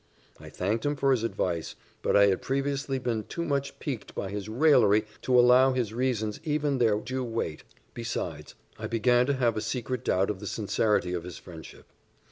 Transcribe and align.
I 0.39 0.49
thanked 0.49 0.83
him 0.83 0.95
for 0.95 1.11
his 1.11 1.21
advice, 1.21 1.75
but 2.01 2.15
I 2.17 2.25
had 2.25 2.41
previously 2.41 2.97
been 2.97 3.23
too 3.25 3.45
much 3.45 3.77
piqued 3.77 4.15
by 4.15 4.31
his 4.31 4.49
raillery 4.49 5.05
to 5.21 5.39
allow 5.39 5.73
his 5.73 5.93
reasons 5.93 6.39
even 6.43 6.79
their 6.79 6.95
due 6.95 7.23
weight: 7.23 7.63
besides, 7.93 8.55
I 8.79 8.87
began 8.87 9.27
to 9.27 9.33
have 9.33 9.55
a 9.55 9.61
secret 9.61 10.03
doubt 10.03 10.31
of 10.31 10.39
the 10.39 10.47
sincerity 10.47 11.13
of 11.13 11.23
his 11.23 11.37
friendship. 11.37 11.85